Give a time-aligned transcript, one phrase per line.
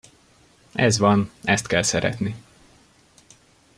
[0.75, 2.35] Ez van, ezt kell szeretni.